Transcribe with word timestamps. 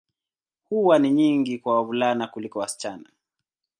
Huwa 0.69 0.99
ni 0.99 1.11
nyingi 1.11 1.59
kwa 1.59 1.75
wavulana 1.75 2.27
kuliko 2.27 2.59
wasichana. 2.59 3.09